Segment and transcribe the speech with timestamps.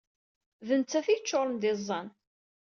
[0.67, 2.07] D netta ay yeččuṛen d iẓẓan.